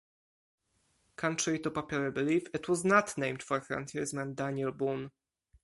[1.15, 5.11] Contrary to popular belief, it was not named for frontiersman Daniel Boone.